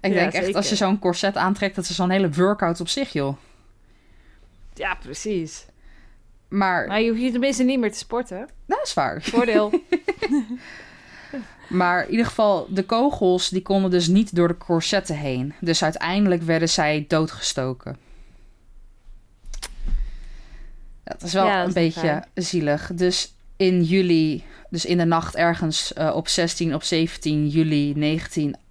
[0.02, 2.88] ik Ja, denk echt, als je zo'n corset aantrekt, dat is zo'n hele workout op
[2.88, 3.38] zich, joh.
[4.74, 5.66] Ja, precies.
[6.48, 8.50] Maar, Maar je hoeft hier tenminste niet meer te sporten.
[8.66, 9.22] dat is waar.
[9.22, 9.72] Voordeel.
[11.70, 15.54] Maar in ieder geval, de kogels die konden dus niet door de corsetten heen.
[15.62, 17.98] Dus uiteindelijk werden zij doodgestoken.
[21.04, 22.26] Dat is wel Ja, dat een beetje fijn.
[22.34, 22.92] zielig.
[22.94, 27.94] Dus in juli, dus in de nacht ergens eh, op 16 op 17 juli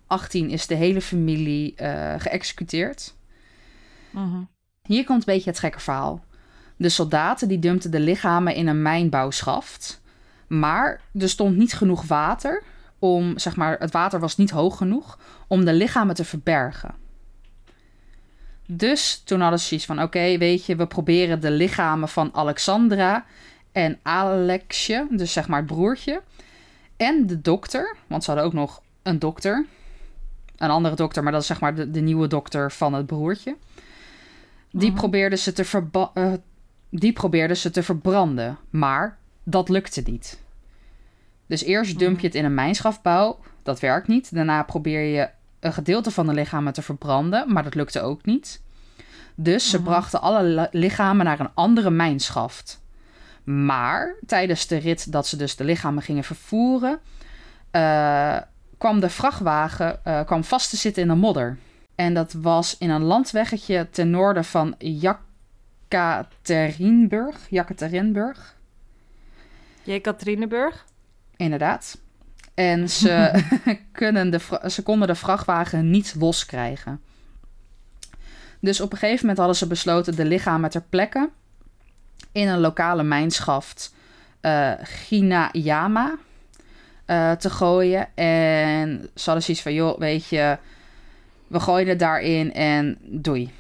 [0.09, 3.15] 1918 is de hele familie eh, geëxecuteerd.
[4.11, 4.43] Mhm.
[4.83, 6.25] Hier komt een beetje het gekke verhaal.
[6.77, 10.01] De soldaten die dumpten de lichamen in een mijnbouwschaft.
[10.47, 12.63] Maar er stond niet genoeg water
[12.99, 16.95] om, zeg maar, het water was niet hoog genoeg om de lichamen te verbergen.
[18.67, 23.25] Dus toen hadden ze zoiets van: oké, weet je, we proberen de lichamen van Alexandra
[23.73, 26.23] en Alexje, dus zeg maar het broertje,
[26.97, 29.67] en de dokter, want ze hadden ook nog een dokter,
[30.59, 33.57] een andere dokter, maar dat is zeg maar de, de nieuwe dokter van het broertje.
[34.71, 34.99] Die, Mhm.
[34.99, 35.65] probeerden ze te
[36.15, 36.33] eh,
[36.91, 40.41] die probeerden ze te verbranden, maar dat lukte niet.
[41.47, 44.35] Dus eerst dump je het in een mijnschafbouw, dat werkt niet.
[44.35, 45.29] Daarna probeer je
[45.61, 48.61] een gedeelte van de lichamen te verbranden, maar dat lukte ook niet.
[49.35, 49.85] Dus ze Mhm.
[49.87, 52.81] brachten alle li- lichamen naar een andere mijnschaft.
[53.45, 56.99] Maar tijdens de rit dat ze dus de lichamen gingen vervoeren,
[57.71, 58.37] eh,
[58.79, 61.59] kwam de vrachtwagen eh, kwam vast te zitten in de modder.
[61.95, 67.37] En dat was in een landweggetje ten noorden van Jekaterinburg.
[67.49, 68.57] Jekaterinburg,
[69.83, 70.85] Jekaterinenburg?
[71.37, 71.99] inderdaad.
[72.55, 73.45] En ze,
[73.93, 77.01] kunnen de, ze konden de vrachtwagen niet loskrijgen.
[78.61, 81.31] Dus op een gegeven moment hadden ze besloten de lichamen ter plekke
[82.33, 83.95] in een lokale mijnschaft
[84.41, 86.19] eh Ginayama
[87.09, 88.17] eh, te gooien.
[88.17, 90.59] En ze hadden zoiets van, joh, weet je,
[91.47, 93.51] we gooien het daarin en doei.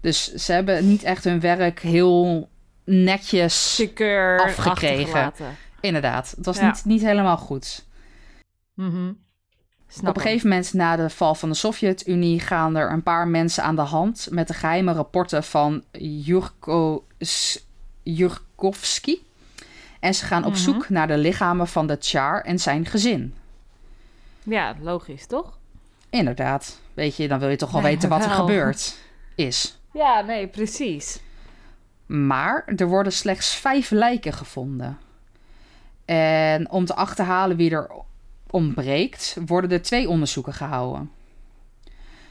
[0.00, 2.48] Dus ze hebben niet echt hun werk heel
[2.84, 3.74] netjes...
[3.74, 5.32] Secure Afgekregen.
[5.80, 6.66] Inderdaad, het was Ja.
[6.66, 7.84] niet, niet helemaal goed.
[8.74, 9.12] Mhm.
[9.88, 13.28] Snap Op een gegeven moment na de val van de Sovjet-Unie gaan er een paar
[13.28, 17.04] mensen aan de hand met de geheime rapporten van Jurko,
[18.02, 19.26] Jurkovski.
[20.00, 20.60] En ze gaan op Mhm.
[20.60, 23.34] zoek naar de lichamen van de Tsar en zijn gezin.
[24.42, 25.58] Ja, logisch, toch?
[26.10, 28.96] Inderdaad, weet je, dan wil je toch wel weten wat er gebeurd
[29.34, 29.78] is.
[29.92, 31.20] Ja, nee, precies.
[32.06, 34.98] Maar er worden slechts vijf lijken gevonden.
[36.04, 37.90] En om te achterhalen wie er
[38.50, 41.10] ontbreekt, worden er twee onderzoeken gehouden.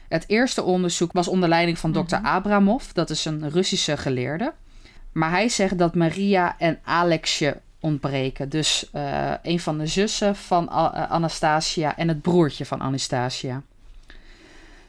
[0.08, 4.52] Het eerste onderzoek was onder leiding van dokter Abramov, dat is een Russische geleerde.
[5.12, 8.48] Maar hij zegt dat Maria en Alexje ontbreken.
[8.48, 13.62] Dus eh, een van de zussen van eh, Anastasia en het broertje van Anastasia.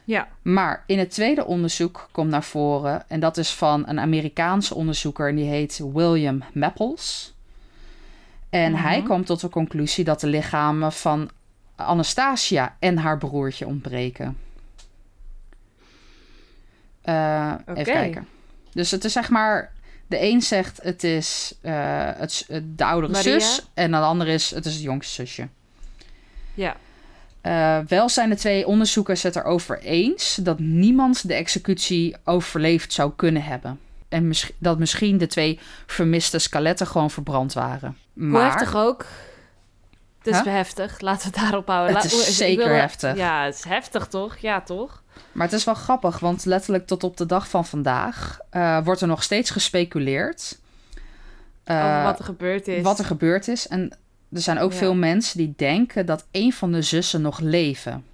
[0.04, 0.28] Ja.
[0.42, 5.30] Maar in het tweede onderzoek komt naar voren, en dat is van een Amerikaanse onderzoeker,
[5.30, 7.34] en die heet William Mapples.
[8.50, 8.82] En Mhm.
[8.82, 11.30] hij kwam tot de conclusie dat de lichamen van
[11.76, 14.38] Anastasia en haar broertje ontbreken.
[17.02, 17.54] Eh.
[17.66, 18.28] Even kijken.
[18.74, 19.72] Dus het is zeg maar.
[20.10, 23.40] De een zegt het is eh, het, de oudere Maria.
[23.40, 23.66] zus.
[23.74, 25.48] En de andere is het is het jongste zusje.
[26.54, 26.76] Ja.
[27.42, 33.12] Eh, wel zijn de twee onderzoekers het erover eens dat niemand de executie overleefd zou
[33.16, 33.80] kunnen hebben.
[34.10, 37.98] En dat misschien de twee vermiste skeletten gewoon verbrand waren.
[38.14, 39.06] Hoe Maar heftig ook.
[40.18, 40.54] Het is Huh?
[40.54, 41.96] heftig, laten we het daarop houden.
[41.96, 43.16] Het is zeker heftig.
[43.16, 44.38] Ja, het is heftig toch?
[44.38, 45.04] Ja, toch?
[45.32, 49.02] Maar het is wel grappig, want letterlijk tot op de dag van vandaag eh, wordt
[49.02, 50.58] er nog steeds gespeculeerd.
[51.64, 52.82] eh, Over wat er gebeurd is.
[52.84, 53.68] wat er gebeurd is.
[53.68, 53.92] En
[54.34, 54.78] er zijn ook Ja.
[54.78, 58.06] veel mensen die denken dat een van de zussen nog leven.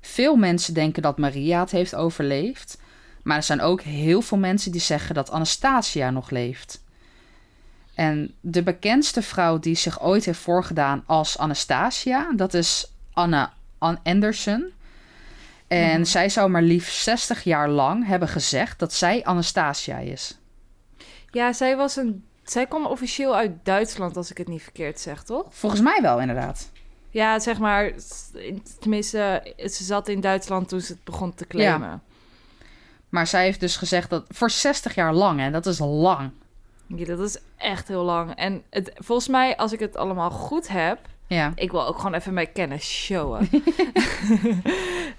[0.00, 2.78] Veel mensen denken dat Maria het heeft overleefd.
[3.22, 6.80] Maar er zijn ook heel veel mensen die zeggen dat Anastasia nog leeft.
[7.94, 13.98] En de bekendste vrouw die zich ooit heeft voorgedaan als Anastasia, dat is Anna Ann
[14.02, 14.72] Anderson.
[15.72, 20.38] En zij zou maar liefst 60 jaar lang hebben gezegd dat zij Anastasia is.
[21.30, 22.24] Ja, zij was een...
[22.42, 25.46] Zij kwam officieel uit Duitsland, als ik het niet verkeerd zeg, toch?
[25.50, 26.70] Volgens mij wel, inderdaad.
[27.10, 27.92] Ja, zeg maar...
[28.80, 32.02] Tenminste, ze zat in Duitsland toen ze het begon te claimen.
[33.08, 36.30] Maar zij heeft dus gezegd dat voor 60 jaar lang, en dat is lang.
[36.86, 38.34] Ja, dat is echt heel lang.
[38.34, 40.98] En het, volgens mij, als ik het allemaal goed heb...
[41.34, 41.52] Ja.
[41.54, 43.48] Ik wil ook gewoon even mijn kennis showen.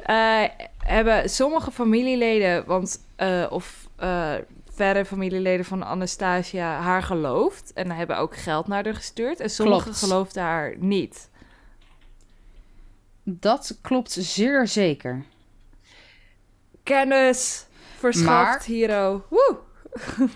[0.04, 0.44] Eh,
[0.78, 4.34] hebben sommige familieleden, want, eh, of eh,
[4.74, 7.74] verre familieleden van Anastasia, haar geloofd.
[7.74, 9.40] En hebben ook geld naar haar gestuurd.
[9.40, 9.98] En sommigen Klopt.
[10.00, 11.30] geloofden haar niet.
[13.24, 15.24] Dat klopt zeer zeker.
[16.84, 17.66] Kennis
[17.98, 19.24] verschaft, Maar- hero.
[19.30, 19.58] Woe!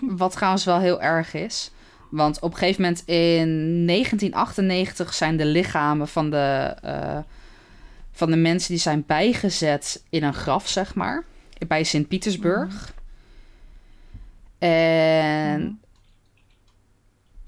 [0.22, 1.70] Wat trouwens wel heel erg is.
[2.10, 7.18] Want op een gegeven moment in 1998 zijn de lichamen van de, eh,
[8.12, 11.24] van de mensen die zijn bijgezet in een graf, zeg maar.
[11.66, 12.94] Bij Sint-Petersburg.
[14.58, 15.72] En Mhm.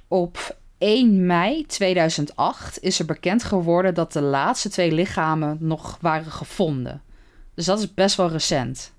[0.09, 6.33] op 1 mei 2008 is er bekend geworden dat de laatste twee lichamen nog waren
[6.33, 7.03] gevonden.
[7.55, 8.93] Dus dat is best wel recent.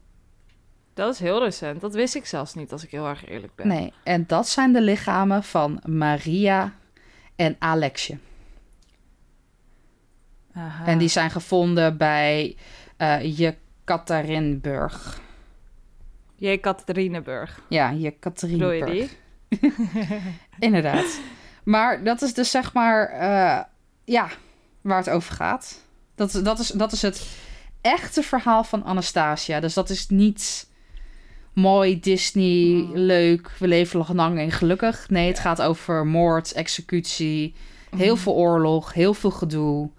[1.02, 1.82] Dat is heel recent.
[1.82, 3.68] Dat wist ik zelfs niet, als ik heel erg eerlijk ben.
[3.68, 6.74] Nee, en dat zijn de lichamen van Maria
[7.36, 8.18] en Alexje.
[10.54, 10.86] Aha.
[10.86, 12.56] En die zijn gevonden bij
[12.98, 15.22] eh Jekaterinburg.
[16.36, 17.62] Jekaterinenburg.
[17.70, 18.92] Ja, Bedoel je Jekaterinburg.
[19.50, 19.70] die?
[20.60, 21.20] Inderdaad.
[21.64, 23.64] Maar dat is dus zeg maar, eh,
[24.04, 24.28] ja,
[24.82, 25.86] waar het over gaat.
[26.16, 27.38] Dat, dat, is, dat is het
[27.82, 29.60] echte verhaal van Anastasia.
[29.60, 30.70] Dus dat is niet
[31.54, 32.92] mooi, Disney, Mm.
[32.96, 35.10] leuk, we leven lang en gelukkig.
[35.10, 37.54] Nee, het gaat over moord, executie,
[37.96, 38.24] heel Mhm.
[38.24, 39.90] veel oorlog, heel veel gedoe.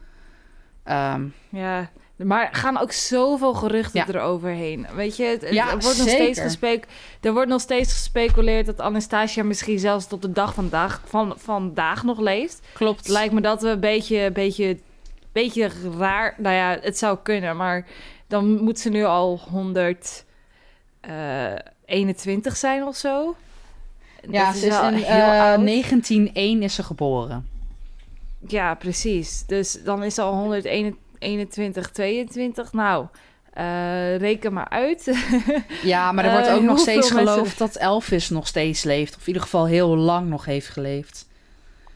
[0.84, 4.06] Ehm, Ja, maar gaan ook zoveel geruchten Ja.
[4.08, 4.86] eroverheen.
[4.94, 6.86] Weet je, het, Ja, er, wordt nog steeds gespek,
[7.20, 12.02] er wordt nog steeds gespeculeerd dat Anastasia misschien zelfs tot de dag vandaag, van, vandaag
[12.02, 12.60] nog leeft.
[12.74, 13.08] klopt.
[13.08, 14.78] Lijkt me dat we een beetje, beetje,
[15.32, 16.34] beetje raar...
[16.38, 17.86] Nou ja, het zou kunnen, maar
[18.26, 19.40] dan moet ze nu al
[21.06, 23.36] 121 zijn of zo.
[24.30, 25.66] ja, Dat ze is wel in heel eh, oud.
[25.66, 27.46] 1901 is ze geboren.
[28.46, 29.46] Ja, precies.
[29.46, 32.72] Dus dan is ze al 121, 22.
[32.72, 33.06] Nou,
[33.52, 35.04] eh, reken maar uit.
[35.82, 39.14] Ja, maar er Eh, wordt ook nog steeds mensen- geloofd dat Elvis nog steeds leeft.
[39.14, 41.28] Of in ieder geval heel lang nog heeft geleefd.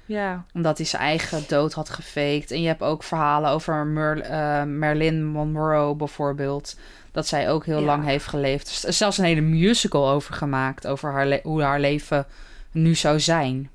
[0.07, 0.45] ja.
[0.55, 2.51] Omdat hij zijn eigen dood had gefaked.
[2.51, 6.77] En je hebt ook verhalen over Mer- eh, Marilyn Monroe bijvoorbeeld.
[7.17, 7.85] Dat zij ook heel Ja.
[7.85, 8.83] lang heeft geleefd.
[8.83, 10.87] Er is zelfs een hele musical over gemaakt.
[10.87, 12.27] Over haar hoe haar leven
[12.71, 13.71] nu zou zijn.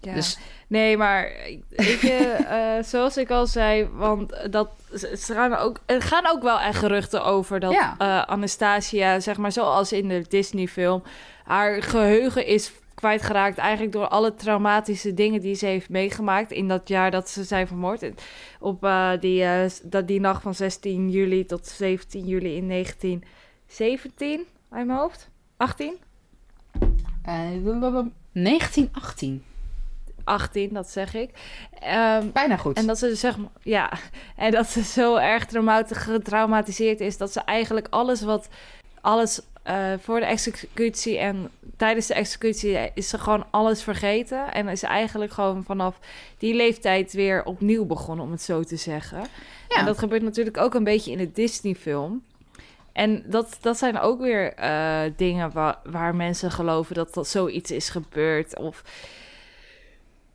[0.00, 0.14] ja.
[0.14, 1.32] Dus Nee, maar
[1.68, 2.16] weet je,
[2.48, 6.78] eh, zoals ik al zei, want dat, ze gaan ook, er gaan ook wel echt
[6.78, 7.94] geruchten over dat Ja.
[7.98, 11.02] eh, Anastasia, zeg maar zoals in de Disney-film,
[11.44, 16.88] haar geheugen is kwijtgeraakt eigenlijk door alle traumatische dingen die ze heeft meegemaakt in dat
[16.88, 18.10] jaar dat ze zijn vermoord.
[18.60, 24.44] Op eh, die, eh, dat, die nacht van 16 juli tot 17 juli in 1917,
[24.70, 25.30] uit mijn hoofd?
[25.56, 25.96] 18?
[27.22, 27.34] eh,
[28.32, 29.44] 1918.
[30.24, 31.30] 18, dat zeg ik.
[31.80, 32.76] Ehm, Bijna goed.
[32.76, 33.92] En dat ze dus zeg maar, ja,
[34.36, 38.48] en dat ze zo erg traumati- getraumatiseerd is dat ze eigenlijk alles wat,
[39.00, 44.52] alles eh, voor de executie en tijdens de executie is ze gewoon alles vergeten.
[44.52, 45.98] En is eigenlijk gewoon vanaf
[46.38, 49.18] die leeftijd weer opnieuw begonnen, om het zo te zeggen.
[49.68, 49.76] Ja.
[49.76, 52.22] En dat gebeurt natuurlijk ook een beetje in de Disney-film.
[52.92, 57.70] En dat, dat zijn ook weer eh, dingen waar, waar mensen geloven dat dat zoiets
[57.70, 58.58] is gebeurd.
[58.58, 58.82] Of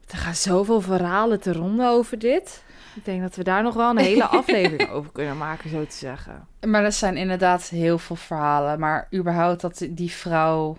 [0.08, 2.64] er gaan zoveel verhalen te ronden over dit.
[2.96, 5.96] Ik denk dat we daar nog wel een hele aflevering over kunnen maken, zo te
[5.96, 6.48] zeggen.
[6.68, 8.80] Maar er zijn inderdaad heel veel verhalen.
[8.80, 10.78] Maar überhaupt dat die vrouw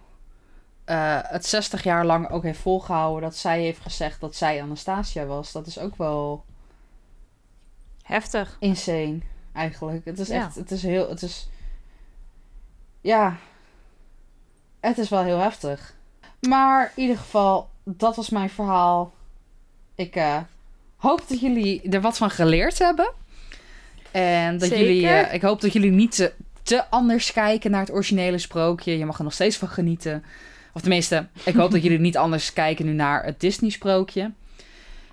[0.84, 3.22] eh, het 60 jaar lang ook heeft volgehouden.
[3.22, 5.52] Dat zij heeft gezegd dat zij Anastasia was.
[5.52, 6.44] Dat is ook wel
[8.02, 8.56] Heftig.
[8.60, 9.18] insane,
[9.52, 10.04] eigenlijk.
[10.04, 10.44] Het is Ja.
[10.44, 11.48] echt, het is heel, het is...
[13.00, 13.36] Ja,
[14.80, 15.94] het is wel heel heftig.
[16.48, 19.12] Maar in ieder geval, dat was mijn verhaal.
[19.94, 20.38] Ik eh,
[21.00, 23.12] hoop dat jullie er wat van geleerd hebben.
[24.10, 24.86] En dat Zeker.
[24.86, 26.32] jullie, eh, ik hoop dat jullie niet te,
[26.62, 28.98] te anders kijken naar het originele sprookje.
[28.98, 30.24] Je mag er nog steeds van genieten.
[30.72, 34.32] Of tenminste, ik hoop dat jullie niet anders kijken nu naar het Disney sprookje.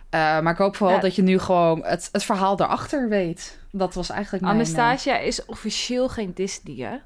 [0.10, 1.02] Eh, maar ik hoop vooral Ja.
[1.02, 3.60] dat je nu gewoon het, het verhaal daarachter weet.
[3.72, 4.56] Dat was eigenlijk mijn...
[4.56, 6.98] eh, Anastasia is officieel geen Disney, hè?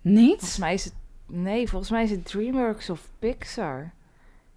[0.00, 0.28] niet?
[0.38, 0.94] Volgens mij is het...
[1.26, 3.92] Nee, volgens mij is het DreamWorks of Pixar.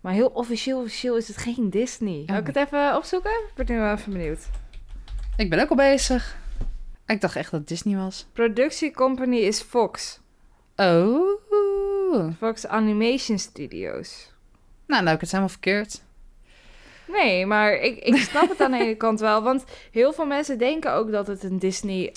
[0.05, 2.23] Maar heel officieel, officieel is het geen Disney.
[2.25, 3.31] Zal ik het even opzoeken?
[3.31, 4.39] Ik ben nu wel even benieuwd.
[5.37, 6.37] Ik ben ook al bezig.
[7.05, 8.27] Ik dacht echt dat het Disney was.
[8.33, 10.19] Productiecompany is Fox.
[10.75, 12.33] Oh.
[12.37, 14.31] Fox Animation Studios.
[14.87, 16.01] Nou, nou, ik het helemaal verkeerd.
[17.07, 19.43] Nee, maar ik, ik snap het aan de ene kant wel.
[19.43, 22.11] Want heel veel mensen denken ook dat het een Disney,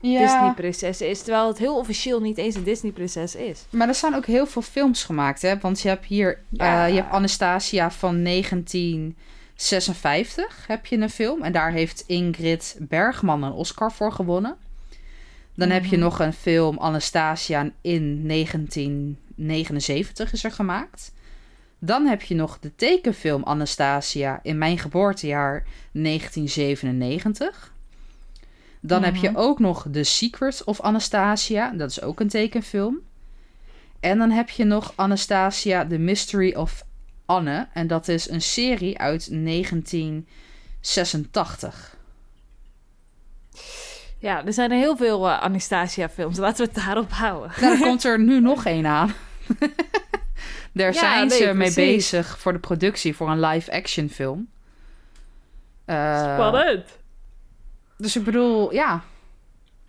[0.00, 1.22] eh, Disney-prinses is.
[1.22, 3.64] Terwijl het heel officieel niet eens een Disney-prinses is.
[3.70, 5.58] Maar er zijn ook heel veel films gemaakt, hè?
[5.58, 6.38] Want je hebt hier...
[6.48, 6.86] Ja.
[6.86, 11.42] eh, je hebt Anastasia van 1956, heb je een film.
[11.42, 14.56] En daar heeft Ingrid Bergman een Oscar voor gewonnen.
[15.54, 16.04] Dan heb je Mhm.
[16.04, 21.12] nog een film, Anastasia, in 1979 is er gemaakt.
[21.78, 27.72] Dan heb je nog de tekenfilm Anastasia in mijn geboortejaar 1997.
[28.80, 29.38] Dan heb je Mhm.
[29.38, 31.70] ook nog The Secret of Anastasia.
[31.70, 32.98] Dat is ook een tekenfilm.
[34.00, 36.84] En dan heb je nog Anastasia, The Mystery of
[37.26, 37.68] Anne.
[37.72, 41.96] En dat is een serie uit 1986.
[44.18, 46.38] Ja, er zijn er heel veel uh, Anastasia-films.
[46.38, 47.50] Laten we het daarop houden.
[47.60, 49.12] Nou, dan komt er nu nog één aan.
[50.72, 51.74] Daar Ja, zijn ze mee precies.
[52.10, 54.48] bezig voor de productie voor een live-action film.
[55.84, 56.84] Eh, Spannend.
[57.98, 59.02] Dus ik bedoel, ja.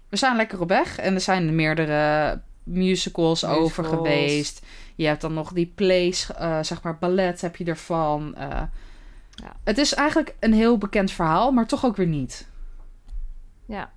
[0.10, 0.98] We zijn lekker op weg.
[0.98, 4.66] En er zijn meerdere musicals, over geweest.
[4.96, 8.36] Je hebt dan nog die plays, eh, zeg maar ballet heb je ervan.
[8.36, 8.62] Eh,
[9.44, 9.56] Ja.
[9.64, 12.48] Het is eigenlijk een heel bekend verhaal, maar toch ook weer niet.
[13.66, 13.92] Ja.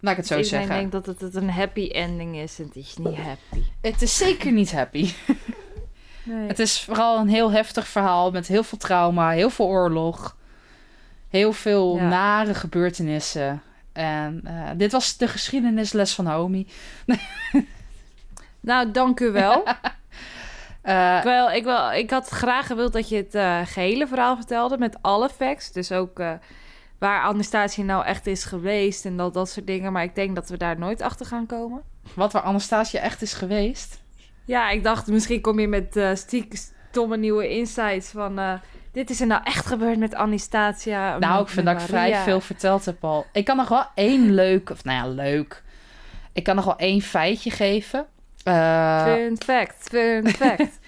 [0.00, 0.76] Laat ik het zo Iedereen zeggen.
[0.76, 3.62] denkt dat het, het een happy ending is en het is niet happy.
[3.80, 5.10] Het is zeker niet happy.
[6.24, 6.48] Nee.
[6.48, 10.36] Het is vooral een heel heftig verhaal met heel veel trauma, heel veel oorlog,
[11.28, 12.08] heel veel Ja.
[12.08, 13.62] nare gebeurtenissen.
[13.92, 16.66] En eh, dit was de geschiedenisles van Naomi.
[18.60, 19.62] Nou, dank u wel.
[20.82, 24.36] Eh, ik, wel, ik, wel, ik had graag gewild dat je het eh, gehele verhaal
[24.36, 25.72] vertelde met alle facts.
[25.72, 26.22] Dus ook
[26.98, 29.92] waar Anastasia nou echt is geweest en dat, dat soort dingen.
[29.92, 31.82] Maar ik denk dat we daar nooit achter gaan komen.
[32.14, 34.02] wat waar Anastasia echt is geweest.
[34.44, 36.58] Ja, ik dacht misschien kom je met stiekem
[36.90, 38.60] stomme nieuwe insights van...
[38.92, 41.18] dit is er nou echt gebeurd met Anastasia.
[41.18, 43.26] Nou, met- ik vind dat ik vrij veel verteld heb al.
[43.32, 45.62] Ik kan nog wel één leuk, of nou ja, leuk.
[46.32, 48.06] Ik kan nog wel één feitje geven.
[48.44, 50.78] Eh, Fun fact, fun fact.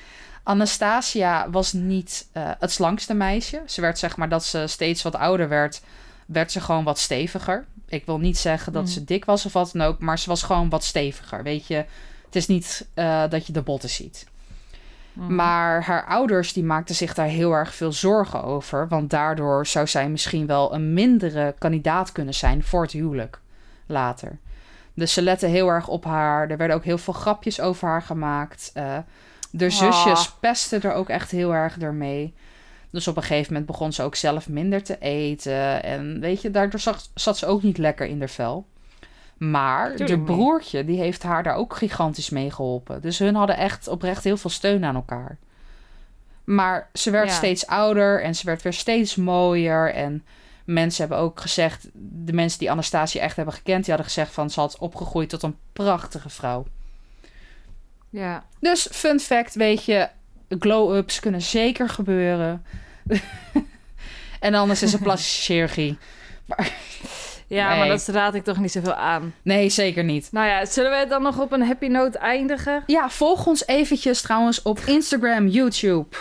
[0.42, 3.62] Anastasia was niet eh, het slankste meisje.
[3.66, 5.80] Ze werd zeg maar dat ze steeds wat ouder werd,
[6.26, 7.64] werd ze gewoon wat steviger.
[7.88, 8.88] Ik wil niet zeggen dat Mm.
[8.88, 11.42] ze dik was of wat dan ook, maar ze was gewoon wat steviger.
[11.42, 11.74] Weet je,
[12.24, 14.26] het is niet eh, dat je de botten ziet.
[15.12, 15.34] Mhm.
[15.34, 18.88] Maar haar ouders die maakten zich daar heel erg veel zorgen over.
[18.88, 23.40] Want daardoor zou zij misschien wel een mindere kandidaat kunnen zijn voor het huwelijk
[23.86, 24.38] later.
[24.94, 26.50] Dus ze letten heel erg op haar.
[26.50, 28.70] Er werden ook heel veel grapjes over haar gemaakt.
[28.74, 28.96] Eh
[29.50, 29.70] de Ah.
[29.70, 32.34] zusjes pesten er ook echt heel erg ermee.
[32.90, 35.82] Dus op een gegeven moment begon ze ook zelf minder te eten.
[35.82, 38.66] En weet je, daardoor zat, zat ze ook niet lekker in haar vel.
[39.40, 40.24] Maar Tuurlijk de niet.
[40.24, 43.00] broertje, die heeft haar daar ook gigantisch mee geholpen.
[43.00, 45.38] Dus hun hadden echt oprecht heel veel steun aan elkaar.
[46.44, 47.34] Maar ze werd Ja.
[47.34, 49.94] steeds ouder en ze werd weer steeds mooier.
[49.94, 50.24] En
[50.64, 51.88] mensen hebben ook gezegd,
[52.24, 55.42] de mensen die Anastasia echt hebben gekend, die hadden gezegd van ze had opgegroeid tot
[55.42, 56.66] een prachtige vrouw.
[58.10, 58.44] Ja.
[58.60, 60.08] Dus fun fact, weet je,
[60.48, 62.64] glow-ups kunnen zeker gebeuren.
[64.40, 65.98] en anders is het plastische chirurgie.
[67.50, 67.78] Ja, Nee.
[67.78, 69.34] maar dat raad ik toch niet zoveel aan.
[69.42, 70.28] Nee, zeker niet.
[70.32, 72.82] Nou ja, zullen we het dan nog op een happy note eindigen?
[72.86, 76.16] Ja, volg ons eventjes trouwens op Instagram, YouTube,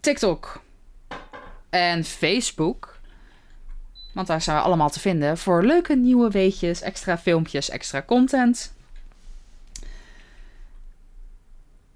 [0.00, 0.62] TikTok
[1.70, 2.98] en Facebook.
[4.14, 8.74] Want daar zijn we allemaal te vinden voor leuke nieuwe weetjes, extra filmpjes, extra content.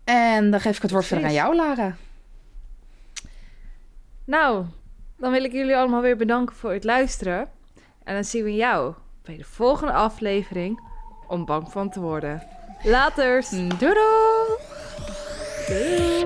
[0.04, 1.96] En dan geef ik het woord verder aan jou, Lara.
[4.24, 4.64] Nou,
[5.16, 7.48] dan wil ik jullie allemaal weer bedanken voor het luisteren.
[8.04, 10.80] En dan zien we jou bij de volgende aflevering
[11.28, 12.42] om bang van te worden.
[12.82, 13.50] Laters!
[13.50, 14.58] Doei doei!
[15.66, 16.24] Doei!